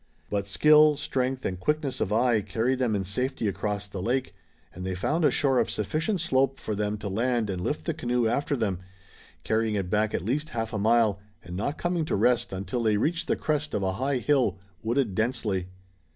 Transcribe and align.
But 0.31 0.47
skill, 0.47 0.97
strength 0.97 1.45
and 1.45 1.59
quickness 1.59 2.01
of 2.01 2.11
eye 2.11 2.41
carried 2.41 2.79
them 2.79 2.95
in 2.95 3.03
safety 3.03 3.47
across 3.47 3.87
the 3.87 4.01
lake, 4.01 4.33
and 4.73 4.83
they 4.83 4.95
found 4.95 5.23
a 5.23 5.29
shore 5.29 5.59
of 5.59 5.69
sufficient 5.69 6.21
slope 6.21 6.59
for 6.59 6.73
them 6.73 6.97
to 6.97 7.07
land 7.07 7.51
and 7.51 7.61
lift 7.61 7.85
the 7.85 7.93
canoe 7.93 8.27
after 8.27 8.55
them, 8.55 8.79
carrying 9.43 9.75
it 9.75 9.91
back 9.91 10.15
at 10.15 10.25
least 10.25 10.49
half 10.57 10.73
a 10.73 10.79
mile, 10.79 11.19
and 11.43 11.55
not 11.55 11.77
coming 11.77 12.03
to 12.05 12.15
rest 12.15 12.51
until 12.51 12.81
they 12.81 12.97
reached 12.97 13.27
the 13.27 13.35
crest 13.35 13.75
of 13.75 13.83
a 13.83 13.93
high 13.93 14.17
hill, 14.17 14.57
wooded 14.81 15.13
densely. 15.13 15.67